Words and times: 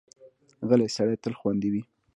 غلی 0.67 0.87
سړی 0.95 1.15
تل 1.23 1.33
خوندي 1.39 1.69
وي. 1.73 1.81